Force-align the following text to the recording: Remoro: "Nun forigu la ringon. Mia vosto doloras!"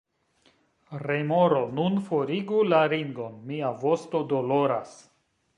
Remoro: 1.03 1.59
"Nun 1.81 2.01
forigu 2.09 2.63
la 2.71 2.81
ringon. 2.97 3.39
Mia 3.53 3.73
vosto 3.85 4.27
doloras!" 4.33 5.01